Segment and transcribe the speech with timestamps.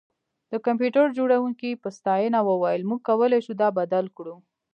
[0.51, 4.35] د کمپیوټر جوړونکي په ستاینه وویل موږ کولی شو دا بدل کړو